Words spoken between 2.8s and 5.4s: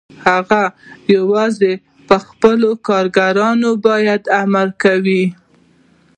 کارګرانو باندې امر کوي